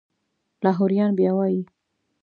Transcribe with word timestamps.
لاهوریان 0.63 1.11
بیا 1.17 1.31
وایي. 1.37 1.61